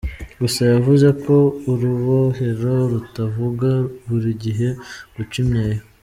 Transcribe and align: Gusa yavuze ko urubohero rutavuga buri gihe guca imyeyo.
Gusa 0.41 0.61
yavuze 0.73 1.07
ko 1.23 1.35
urubohero 1.71 2.73
rutavuga 2.91 3.69
buri 4.07 4.31
gihe 4.43 4.67
guca 5.15 5.37
imyeyo. 5.43 5.81